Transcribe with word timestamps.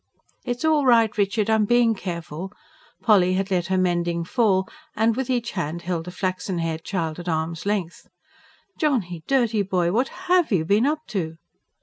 "It's 0.45 0.65
all 0.65 0.83
right, 0.83 1.15
Richard, 1.15 1.47
I'm 1.47 1.65
being 1.65 1.93
careful." 1.93 2.51
Polly 3.03 3.33
had 3.35 3.51
let 3.51 3.67
her 3.67 3.77
mending 3.77 4.23
fall, 4.25 4.67
and 4.95 5.15
with 5.15 5.29
each 5.29 5.51
hand 5.51 5.83
held 5.83 6.07
a 6.07 6.11
flaxen 6.11 6.57
haired 6.57 6.83
child 6.83 7.19
at 7.19 7.29
arm's 7.29 7.67
length. 7.67 8.07
"Johnny, 8.79 9.21
dirty 9.27 9.61
boy! 9.61 9.91
what 9.91 10.07
HAVE 10.25 10.51
you 10.51 10.65
been 10.65 10.87
up 10.87 11.05
to?" 11.09 11.35